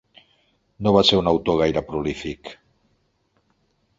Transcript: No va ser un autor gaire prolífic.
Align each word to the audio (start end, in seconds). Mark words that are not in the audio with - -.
No 0.85 0.93
va 0.95 1.03
ser 1.09 1.19
un 1.23 1.29
autor 1.33 1.59
gaire 1.59 1.85
prolífic. 1.91 2.51